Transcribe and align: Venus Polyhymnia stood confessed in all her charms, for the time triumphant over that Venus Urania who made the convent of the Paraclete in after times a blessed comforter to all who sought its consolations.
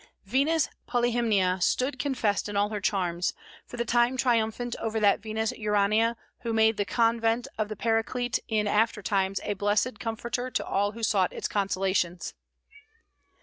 Venus 0.25 0.67
Polyhymnia 0.87 1.61
stood 1.61 1.99
confessed 1.99 2.49
in 2.49 2.57
all 2.57 2.69
her 2.69 2.81
charms, 2.81 3.35
for 3.67 3.77
the 3.77 3.85
time 3.85 4.17
triumphant 4.17 4.75
over 4.79 4.99
that 4.99 5.19
Venus 5.19 5.51
Urania 5.51 6.17
who 6.39 6.53
made 6.53 6.77
the 6.77 6.85
convent 6.85 7.47
of 7.55 7.67
the 7.69 7.75
Paraclete 7.75 8.39
in 8.47 8.65
after 8.67 9.03
times 9.03 9.39
a 9.43 9.53
blessed 9.53 9.99
comforter 9.99 10.49
to 10.49 10.65
all 10.65 10.93
who 10.93 11.03
sought 11.03 11.31
its 11.31 11.47
consolations. 11.47 12.33